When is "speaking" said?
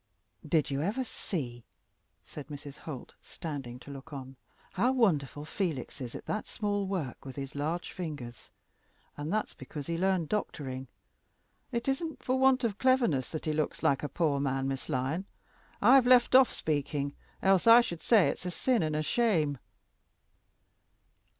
16.51-17.13